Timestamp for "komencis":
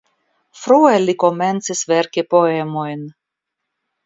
1.25-1.83